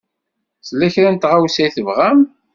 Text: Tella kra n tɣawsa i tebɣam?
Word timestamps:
Tella 0.67 0.87
kra 0.93 1.09
n 1.11 1.17
tɣawsa 1.17 1.63
i 1.67 1.73
tebɣam? 1.75 2.19